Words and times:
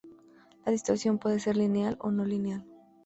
La 0.65 0.71
distorsión 0.71 1.19
puede 1.19 1.39
ser 1.39 1.55
"lineal" 1.57 1.95
o 1.99 2.09
"no 2.09 2.25
lineal". 2.25 2.65